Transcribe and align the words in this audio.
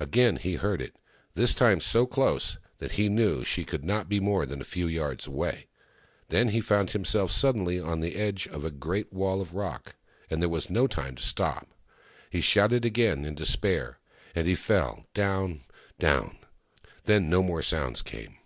Again 0.00 0.34
he 0.38 0.56
heard 0.56 0.82
it, 0.82 0.96
this 1.34 1.54
time 1.54 1.78
so 1.78 2.04
close 2.04 2.58
that 2.78 2.90
he 2.98 3.08
knew 3.08 3.44
she 3.44 3.64
could 3.64 3.84
not 3.84 4.08
be 4.08 4.18
more 4.18 4.44
than 4.44 4.60
a 4.60 4.64
few 4.64 4.88
yards 4.88 5.28
away. 5.28 5.68
Then 6.28 6.48
he 6.48 6.60
found 6.60 6.90
himself 6.90 7.30
suddenly 7.30 7.78
on 7.78 8.00
the 8.00 8.16
edge 8.16 8.48
of 8.48 8.64
a 8.64 8.72
great 8.72 9.12
wall 9.12 9.40
of 9.40 9.54
rock, 9.54 9.94
and 10.28 10.42
there 10.42 10.48
was 10.48 10.70
no 10.70 10.88
time 10.88 11.14
to 11.14 11.22
stop. 11.22 11.68
He 12.30 12.40
shouted 12.40 12.84
again, 12.84 13.24
in 13.24 13.36
despair, 13.36 14.00
as 14.34 14.44
he 14.44 14.56
fell— 14.56 15.06
down, 15.14 15.60
down. 16.00 16.38
Then 17.04 17.30
no 17.30 17.40
more 17.40 17.62
sounds 17.62 18.02
came. 18.02 18.38